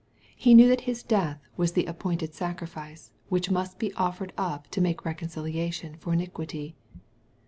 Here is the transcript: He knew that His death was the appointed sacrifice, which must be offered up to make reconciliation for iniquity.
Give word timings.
He 0.35 0.55
knew 0.55 0.67
that 0.67 0.81
His 0.89 1.03
death 1.03 1.39
was 1.55 1.73
the 1.73 1.85
appointed 1.85 2.33
sacrifice, 2.33 3.11
which 3.29 3.51
must 3.51 3.77
be 3.77 3.93
offered 3.93 4.33
up 4.35 4.67
to 4.71 4.81
make 4.81 5.05
reconciliation 5.05 5.95
for 5.99 6.11
iniquity. 6.13 6.75